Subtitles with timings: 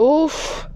[0.00, 0.68] Uf,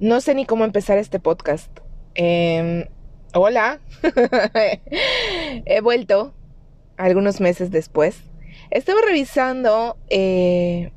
[0.00, 1.70] no sé ni cómo empezar este podcast.
[2.14, 2.84] Em,
[3.32, 3.80] hola,
[5.64, 6.34] he vuelto
[6.98, 8.18] algunos meses después.
[8.70, 10.92] Estaba revisando eh,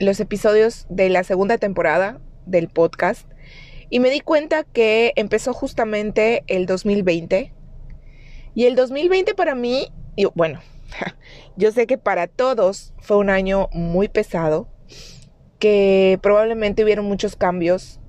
[0.00, 3.30] los episodios de la segunda temporada del podcast
[3.90, 7.54] y me di cuenta que empezó justamente el 2020.
[8.56, 9.92] Y el 2020 para mí,
[10.34, 10.58] bueno,
[11.56, 14.66] yo sé que para todos fue un año muy pesado
[15.60, 18.00] que probablemente hubieron muchos cambios,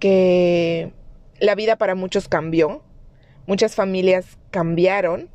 [0.00, 0.92] que
[1.38, 2.82] la vida para muchos cambió,
[3.46, 5.28] muchas familias cambiaron,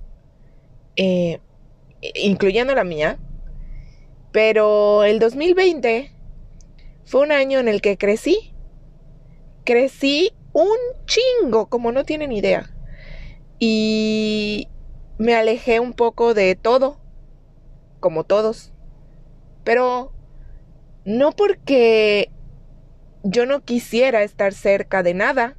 [0.95, 1.39] eh,
[2.15, 3.19] incluyendo la mía,
[4.31, 6.11] pero el 2020
[7.05, 8.53] fue un año en el que crecí,
[9.63, 12.71] crecí un chingo, como no tienen idea,
[13.59, 14.69] y
[15.19, 16.99] me alejé un poco de todo,
[17.99, 18.73] como todos,
[19.63, 20.12] pero
[21.05, 22.29] no porque
[23.23, 25.57] yo no quisiera estar cerca de nada,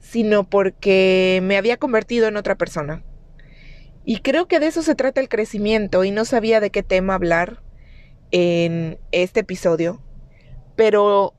[0.00, 3.02] sino porque me había convertido en otra persona.
[4.04, 7.14] Y creo que de eso se trata el crecimiento y no sabía de qué tema
[7.14, 7.62] hablar
[8.30, 10.00] en este episodio.
[10.76, 11.34] Pero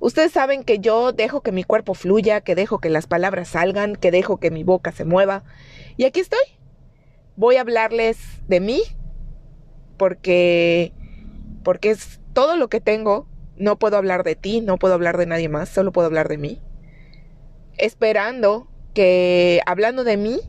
[0.00, 3.94] ustedes saben que yo dejo que mi cuerpo fluya, que dejo que las palabras salgan,
[3.94, 5.44] que dejo que mi boca se mueva.
[5.96, 6.40] Y aquí estoy.
[7.36, 8.82] Voy a hablarles de mí
[9.96, 10.92] porque
[11.62, 13.26] porque es todo lo que tengo.
[13.56, 16.38] No puedo hablar de ti, no puedo hablar de nadie más, solo puedo hablar de
[16.38, 16.62] mí.
[17.76, 20.40] Esperando que hablando de mí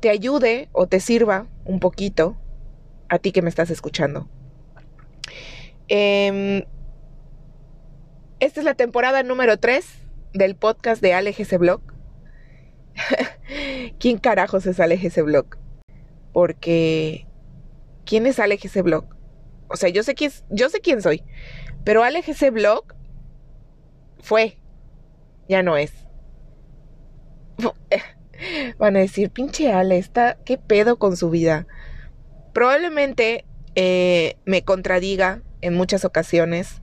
[0.00, 2.36] te ayude o te sirva un poquito
[3.08, 4.28] a ti que me estás escuchando.
[5.88, 6.64] Em,
[8.40, 9.86] esta es la temporada número 3
[10.32, 11.82] del podcast de AleGC Blog.
[13.98, 15.58] ¿Quién carajos es AleGC Blog?
[16.32, 17.26] Porque
[18.04, 19.04] ¿quién es AleGC Blog?
[19.72, 21.22] O sea, yo sé quién, yo sé quién soy.
[21.84, 22.94] Pero ese Blog
[24.20, 24.58] fue.
[25.48, 25.92] Ya no es.
[28.78, 31.66] Van a decir, pinche Ale, está, ¿qué pedo con su vida?
[32.52, 36.82] Probablemente eh, me contradiga en muchas ocasiones.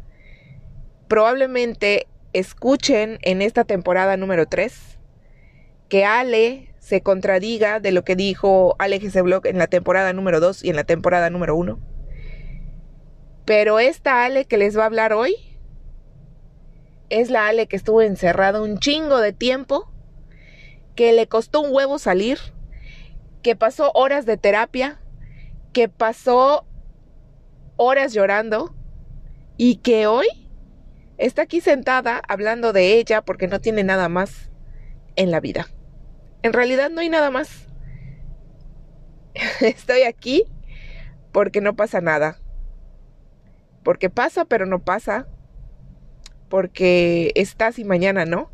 [1.08, 5.00] Probablemente escuchen en esta temporada número 3
[5.90, 10.40] que Ale se contradiga de lo que dijo Ale ese Blog en la temporada número
[10.40, 11.80] 2 y en la temporada número 1.
[13.50, 15.36] Pero esta Ale que les va a hablar hoy
[17.10, 19.92] es la Ale que estuvo encerrada un chingo de tiempo,
[20.94, 22.38] que le costó un huevo salir,
[23.42, 25.02] que pasó horas de terapia,
[25.74, 26.68] que pasó
[27.76, 28.76] horas llorando
[29.58, 30.28] y que hoy
[31.18, 34.52] está aquí sentada hablando de ella porque no tiene nada más
[35.16, 35.66] en la vida.
[36.44, 37.68] En realidad no hay nada más.
[39.60, 40.44] Estoy aquí
[41.32, 42.38] porque no pasa nada
[43.84, 45.28] porque pasa pero no pasa,
[46.50, 48.52] porque estás y mañana no.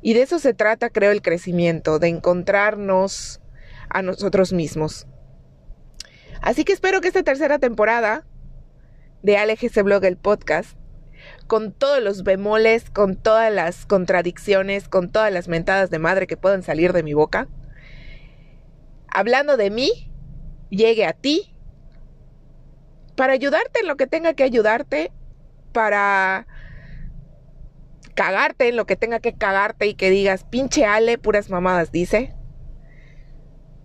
[0.00, 3.40] Y de eso se trata, creo, el crecimiento, de encontrarnos
[3.88, 5.06] a nosotros mismos.
[6.42, 8.26] Así que espero que esta tercera temporada
[9.22, 10.76] de ese Blog, el podcast,
[11.46, 16.36] con todos los bemoles, con todas las contradicciones, con todas las mentadas de madre que
[16.36, 17.48] puedan salir de mi boca,
[19.08, 20.12] hablando de mí,
[20.68, 21.53] llegue a ti
[23.16, 25.12] para ayudarte en lo que tenga que ayudarte,
[25.72, 26.46] para
[28.14, 32.34] cagarte en lo que tenga que cagarte y que digas, pinche Ale, puras mamadas, dice.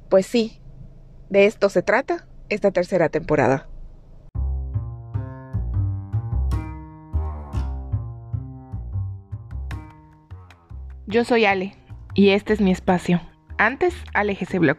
[0.09, 0.62] Pues sí,
[1.29, 3.68] de esto se trata esta tercera temporada.
[11.06, 11.75] Yo soy Ale
[12.13, 13.22] y este es mi espacio.
[13.57, 14.78] Antes, Ale GC Blog.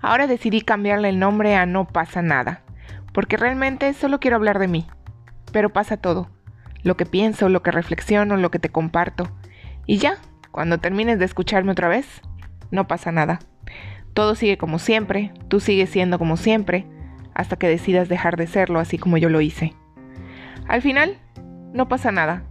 [0.00, 2.64] Ahora decidí cambiarle el nombre a No pasa nada
[3.12, 4.86] porque realmente solo quiero hablar de mí.
[5.52, 6.30] Pero pasa todo,
[6.82, 9.30] lo que pienso, lo que reflexiono, lo que te comparto.
[9.86, 10.16] Y ya,
[10.50, 12.06] cuando termines de escucharme otra vez,
[12.70, 13.40] no pasa nada.
[14.14, 16.86] Todo sigue como siempre, tú sigues siendo como siempre,
[17.34, 19.74] hasta que decidas dejar de serlo así como yo lo hice.
[20.68, 21.18] Al final,
[21.72, 22.44] no pasa nada,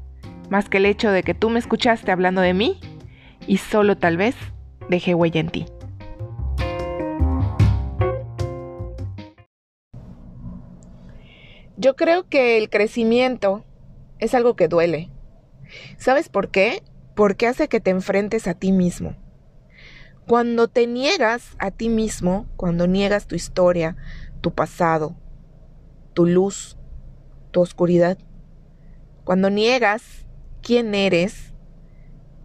[0.50, 2.80] más que el hecho de que tú me escuchaste hablando de mí
[3.48, 4.36] y solo tal vez
[4.90, 5.66] dejé huella en ti.
[11.81, 13.66] Yo creo que el crecimiento
[14.19, 15.10] es algo que duele.
[15.98, 16.83] ¿Sabes por qué?
[17.16, 19.16] Porque hace que te enfrentes a ti mismo.
[20.28, 23.98] Cuando te niegas a ti mismo, cuando niegas tu historia,
[24.42, 25.16] tu pasado,
[26.13, 26.78] tu luz,
[27.50, 28.19] tu oscuridad,
[29.24, 30.27] cuando niegas
[30.62, 31.51] quién eres,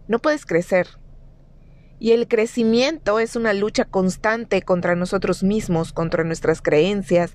[0.07, 0.87] no puedes crecer.
[1.99, 7.33] Y el crecimiento es una lucha constante contra nosotros mismos, contra nuestras creencias,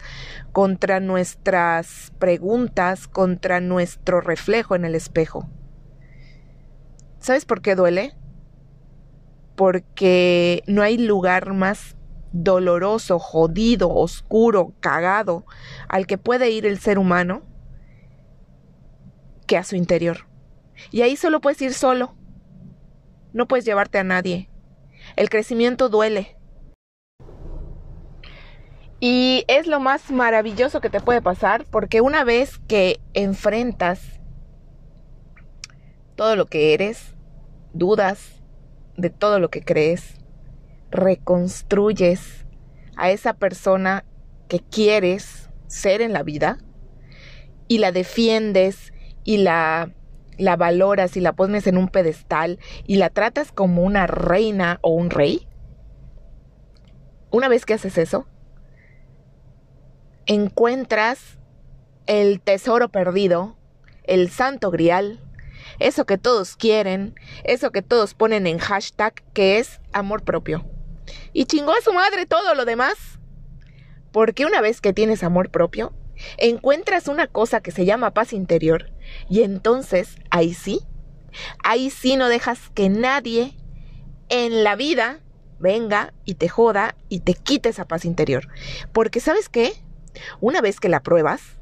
[0.52, 5.48] contra nuestras preguntas, contra nuestro reflejo en el espejo.
[7.18, 8.14] ¿Sabes por qué duele?
[9.56, 11.96] Porque no hay lugar más
[12.32, 15.44] doloroso, jodido, oscuro, cagado
[15.88, 17.42] al que puede ir el ser humano
[19.46, 20.28] que a su interior.
[20.90, 22.14] Y ahí solo puedes ir solo.
[23.32, 24.48] No puedes llevarte a nadie.
[25.16, 26.36] El crecimiento duele.
[29.00, 34.20] Y es lo más maravilloso que te puede pasar porque una vez que enfrentas
[36.14, 37.14] todo lo que eres,
[37.72, 38.42] dudas
[38.96, 40.14] de todo lo que crees,
[40.90, 42.46] reconstruyes
[42.96, 44.04] a esa persona
[44.48, 46.58] que quieres ser en la vida
[47.66, 48.92] y la defiendes
[49.24, 49.90] y la
[50.38, 54.90] la valoras y la pones en un pedestal y la tratas como una reina o
[54.90, 55.46] un rey,
[57.30, 58.26] una vez que haces eso,
[60.26, 61.38] encuentras
[62.06, 63.56] el tesoro perdido,
[64.04, 65.20] el santo grial,
[65.78, 67.14] eso que todos quieren,
[67.44, 70.64] eso que todos ponen en hashtag, que es amor propio.
[71.32, 72.94] Y chingó a su madre todo lo demás.
[74.12, 75.94] Porque una vez que tienes amor propio,
[76.36, 78.91] encuentras una cosa que se llama paz interior
[79.28, 80.80] y entonces ahí sí,
[81.62, 83.56] ahí sí no dejas que nadie
[84.28, 85.20] en la vida
[85.58, 88.48] venga y te joda y te quite esa paz interior.
[88.92, 89.72] Porque sabes qué,
[90.40, 91.58] una vez que la pruebas,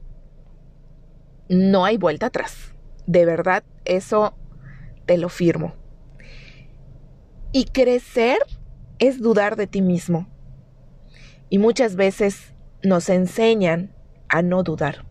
[1.49, 2.75] no hay vuelta atrás.
[3.07, 4.35] De verdad, eso
[5.07, 5.75] te lo firmo.
[7.53, 8.39] Y crecer
[8.99, 10.29] es dudar de ti mismo.
[11.49, 13.93] Y muchas veces nos enseñan
[14.29, 15.05] a no dudar,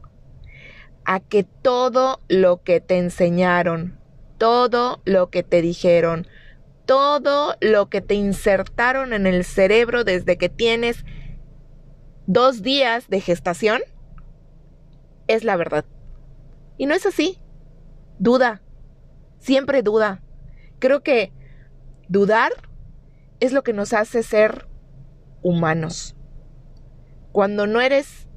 [1.05, 3.99] a que todo lo que te enseñaron,
[4.37, 6.27] todo lo que te dijeron,
[6.85, 11.05] todo lo que te insertaron en el cerebro desde que tienes
[12.25, 13.81] dos días de gestación,
[15.27, 15.85] es la verdad.
[16.77, 17.39] Y no es así.
[18.17, 18.61] Duda.
[19.39, 20.23] Siempre duda.
[20.79, 21.31] Creo que
[22.07, 22.51] dudar
[23.39, 24.67] es lo que nos hace ser
[25.41, 26.15] humanos.
[27.31, 28.27] Cuando no eres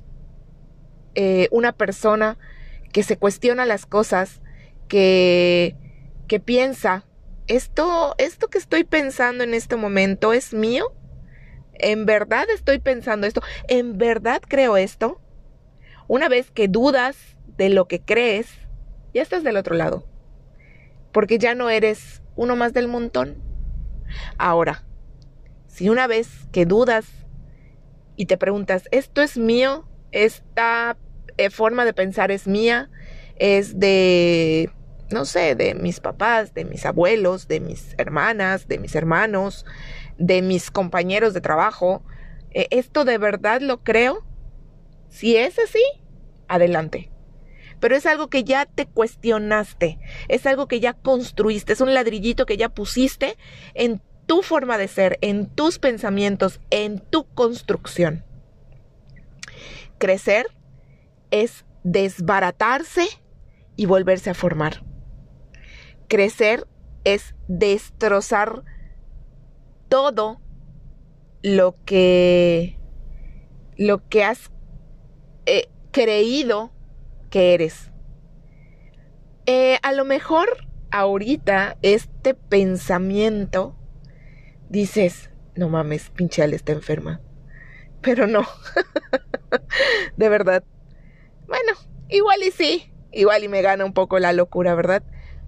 [1.15, 2.39] eh, una persona
[2.93, 4.41] que se cuestiona las cosas,
[4.89, 5.77] que,
[6.29, 7.07] que piensa,
[7.47, 10.93] ¿esto, ¿esto que estoy pensando en este momento es mío?
[11.75, 13.43] ¿En verdad estoy pensando esto?
[13.69, 15.21] ¿En verdad creo esto?
[16.07, 17.17] Una vez que dudas
[17.57, 18.49] de lo que crees,
[19.15, 20.07] ya estás del otro lado.
[21.13, 23.43] Porque ya no eres uno más del montón.
[24.37, 24.85] Ahora,
[25.67, 27.07] si una vez que dudas
[28.17, 29.87] y te preguntas, ¿esto es mío?
[30.13, 30.97] esta
[31.37, 32.91] eh, forma de pensar es mía,
[33.37, 34.71] es de,
[35.11, 39.67] no sé, de mis papás, de mis abuelos, de mis hermanas, de mis hermanos,
[40.19, 42.05] de mis compañeros de trabajo.
[42.53, 44.25] Eh, ¿Esto de verdad lo creo?
[45.09, 45.83] Si es así,
[46.49, 47.11] adelante.
[47.81, 49.99] Pero es algo que ya te cuestionaste,
[50.29, 53.37] es algo que ya construiste, es un ladrillito que ya pusiste
[53.75, 58.25] en tu forma de ser, en tus pensamientos, en tu construcción.
[59.99, 60.47] Crecer
[61.33, 63.09] es desbaratarse
[63.75, 64.85] y volverse a formar.
[66.07, 66.69] Crecer
[67.03, 68.63] es destrozar
[69.89, 70.41] todo
[71.43, 72.79] lo que
[73.77, 74.53] lo que has
[75.47, 76.73] eh, creído
[77.31, 77.91] que eres.
[79.47, 83.75] Eh, a lo mejor ahorita este pensamiento
[84.69, 87.21] dices, no mames, pinche está enferma.
[88.03, 88.47] Pero no.
[90.17, 90.65] de verdad.
[91.47, 91.73] Bueno,
[92.09, 95.03] igual y sí, igual y me gana un poco la locura, ¿verdad?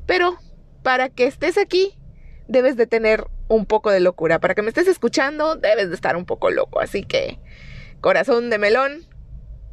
[0.07, 0.37] Pero
[0.83, 1.99] para que estés aquí,
[2.49, 4.39] debes de tener un poco de locura.
[4.39, 6.81] Para que me estés escuchando, debes de estar un poco loco.
[6.81, 7.39] Así que,
[8.01, 9.07] corazón de melón,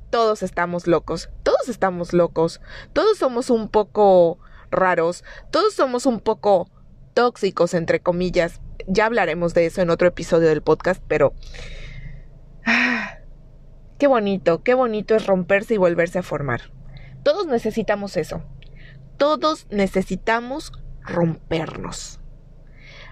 [0.09, 1.29] todos estamos locos.
[1.43, 2.61] Todos estamos locos.
[2.93, 5.23] Todos somos un poco raros.
[5.51, 6.69] Todos somos un poco
[7.13, 8.61] tóxicos, entre comillas.
[8.87, 11.33] Ya hablaremos de eso en otro episodio del podcast, pero...
[14.01, 16.71] Qué bonito, qué bonito es romperse y volverse a formar.
[17.21, 18.41] Todos necesitamos eso.
[19.17, 20.71] Todos necesitamos
[21.03, 22.19] rompernos.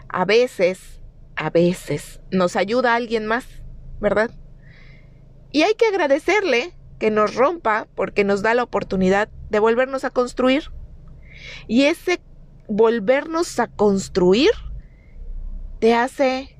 [0.08, 1.00] A veces,
[1.36, 3.46] a veces, nos ayuda alguien más,
[4.02, 4.32] ¿verdad?
[5.52, 10.10] Y hay que agradecerle que nos rompa porque nos da la oportunidad de volvernos a
[10.10, 10.72] construir.
[11.68, 12.20] Y ese
[12.68, 14.50] volvernos a construir
[15.78, 16.58] te hace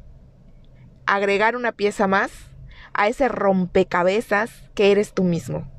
[1.08, 2.49] agregar una pieza más
[2.94, 5.70] a ese rompecabezas que eres tú mismo.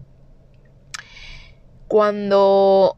[1.89, 2.97] Cuando,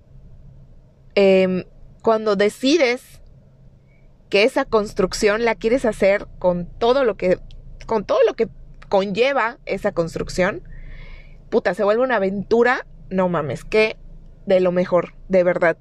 [1.14, 1.64] em,
[2.02, 3.21] cuando decides
[4.28, 7.38] que esa construcción la quieres hacer con todo lo que
[7.87, 8.49] con todo lo que
[8.88, 10.62] conlleva esa construcción,
[11.50, 13.97] puta, se vuelve una aventura, no mames, que
[14.47, 15.76] de lo mejor, de verdad.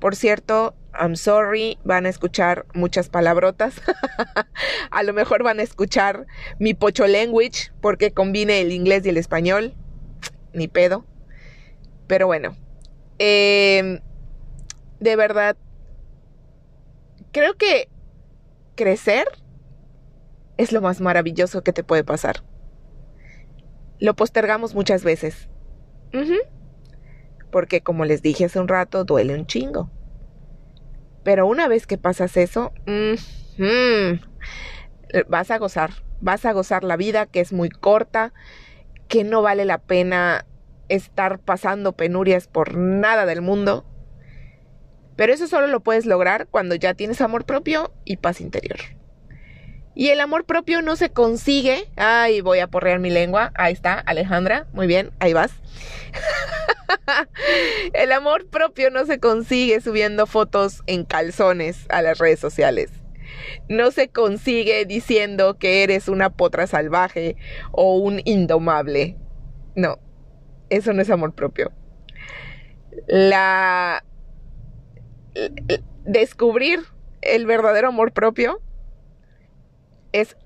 [0.00, 3.80] Por cierto, I'm sorry, van a escuchar muchas palabrotas.
[4.90, 6.26] a lo mejor van a escuchar
[6.58, 9.74] mi pocho language porque combine el inglés y el español.
[10.52, 11.04] Ni pedo.
[12.06, 12.56] Pero bueno,
[13.18, 14.00] em,
[15.00, 15.56] de verdad,
[17.32, 17.88] creo que
[18.74, 19.26] crecer
[20.56, 22.42] es lo más maravilloso que te puede pasar.
[23.98, 25.48] Lo postergamos muchas veces.
[27.50, 29.90] Porque como les dije hace un rato, duele un chingo.
[31.26, 32.72] Pero una vez que pasas eso,
[35.28, 35.90] vas a gozar.
[36.20, 38.32] Vas a gozar la vida que es muy corta,
[39.08, 40.46] que no vale la pena
[40.88, 43.84] estar pasando penurias por nada del mundo.
[45.16, 48.78] Pero eso solo lo puedes lograr cuando ya tienes amor propio y paz interior.
[49.96, 51.90] Y el amor propio no se consigue.
[51.96, 53.50] Ay, voy a porrear mi lengua.
[53.56, 54.68] Ahí está, Alejandra.
[54.72, 55.50] Muy bien, ahí vas.
[57.92, 62.90] el amor propio no se consigue subiendo fotos en calzones a las redes sociales.
[63.68, 67.36] No se consigue diciendo que eres una potra salvaje
[67.72, 69.16] o un indomable.
[69.74, 69.98] No,
[70.70, 71.72] eso no es amor propio.
[73.06, 74.04] La
[76.04, 76.80] descubrir
[77.20, 78.60] el verdadero amor propio
[80.12, 80.36] es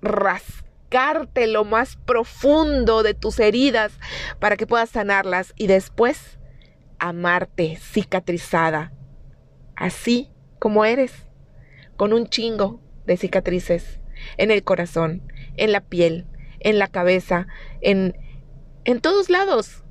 [1.47, 3.93] lo más profundo de tus heridas
[4.39, 6.39] para que puedas sanarlas y después
[6.99, 8.93] amarte cicatrizada,
[9.77, 11.13] así como eres,
[11.97, 14.01] con un chingo de cicatrices
[14.37, 15.23] en el corazón,
[15.57, 16.27] en la piel,
[16.61, 17.47] en la cabeza,
[17.81, 18.17] en,
[18.85, 19.85] en todos lados.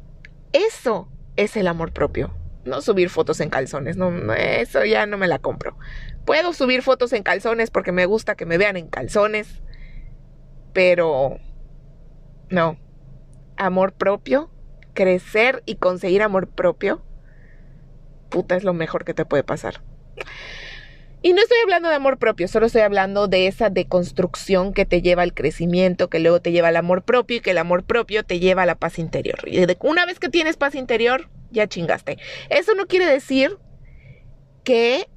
[0.53, 2.36] Eso es el amor propio.
[2.65, 5.77] No subir fotos en calzones, no, eso ya no me la compro.
[6.25, 9.62] Puedo subir fotos en calzones porque me gusta que me vean en calzones,
[10.80, 11.42] pero
[12.50, 12.80] no.
[13.58, 14.50] Amor propio,
[14.94, 17.04] crecer y conseguir amor propio,
[18.30, 19.82] puta es lo mejor que te puede pasar.
[21.22, 25.02] Y no estoy hablando de amor propio, solo estoy hablando de esa deconstrucción que te
[25.02, 28.24] lleva al crecimiento, que luego te lleva al amor propio y que el amor propio
[28.24, 29.40] te lleva a la paz interior.
[29.48, 32.20] Y una vez que tienes paz interior, ya chingaste.
[32.48, 33.58] Eso no quiere decir
[34.64, 35.10] que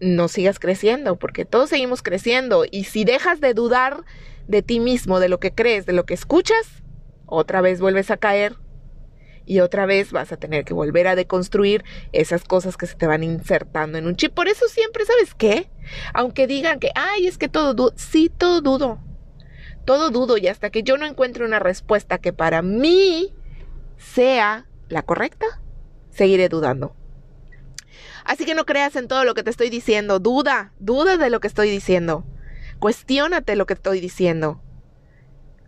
[0.00, 2.64] no sigas creciendo, porque todos seguimos creciendo.
[2.70, 4.04] Y si dejas de dudar
[4.48, 6.82] de ti mismo, de lo que crees, de lo que escuchas,
[7.26, 8.56] otra vez vuelves a caer
[9.46, 13.06] y otra vez vas a tener que volver a deconstruir esas cosas que se te
[13.06, 14.32] van insertando en un chip.
[14.32, 15.70] Por eso siempre, ¿sabes qué?
[16.14, 19.00] Aunque digan que, ay, es que todo dudo, sí, todo dudo.
[19.84, 23.34] Todo dudo y hasta que yo no encuentre una respuesta que para mí
[23.98, 25.60] sea la correcta,
[26.10, 26.96] seguiré dudando.
[28.24, 31.40] Así que no creas en todo lo que te estoy diciendo, duda, duda de lo
[31.40, 32.24] que estoy diciendo.
[32.84, 34.60] Cuestiónate lo que estoy diciendo.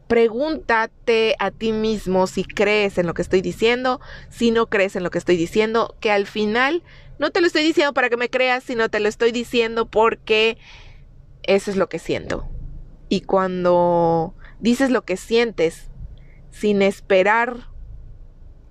[0.07, 5.03] Pregúntate a ti mismo si crees en lo que estoy diciendo, si no crees en
[5.03, 6.83] lo que estoy diciendo, que al final
[7.19, 10.59] no te lo estoy diciendo para que me creas, sino te lo estoy diciendo porque
[11.45, 12.51] eso es lo que siento.
[13.09, 15.91] Y cuando dices lo que sientes
[16.51, 17.71] sin esperar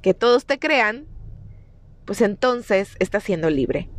[0.04, 1.08] que todos te crean,
[2.06, 3.90] pues entonces estás siendo libre.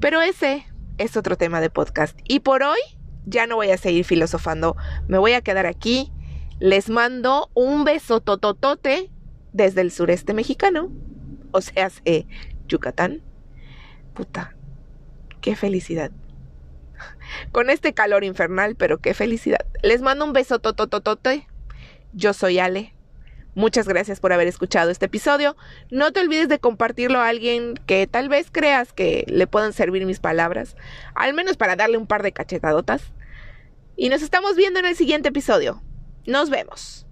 [0.00, 0.66] Pero ese
[0.98, 2.18] es otro tema de podcast.
[2.28, 2.78] Y por hoy
[3.26, 6.10] ya no voy a seguir filosofando, me voy a quedar aquí
[6.58, 9.10] les mando un beso tototote
[9.52, 10.90] desde el sureste mexicano,
[11.50, 12.26] o sea, hace
[12.66, 13.22] Yucatán.
[14.14, 14.56] Puta,
[15.42, 16.10] qué felicidad.
[17.52, 19.66] Con este calor infernal, pero qué felicidad.
[19.82, 21.46] Les mando un beso totototote.
[22.14, 22.94] Yo soy Ale.
[23.56, 25.56] Muchas gracias por haber escuchado este episodio.
[25.90, 30.04] No te olvides de compartirlo a alguien que tal vez creas que le puedan servir
[30.04, 30.76] mis palabras,
[31.14, 33.14] al menos para darle un par de cachetadotas.
[33.96, 35.82] Y nos estamos viendo en el siguiente episodio.
[36.26, 37.05] Nos vemos.